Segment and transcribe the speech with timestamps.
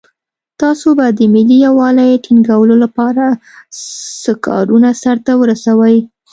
[0.61, 3.25] تاسو به د ملي یووالي ټینګولو لپاره
[4.21, 5.97] څه کارونه سرته ورسوئ.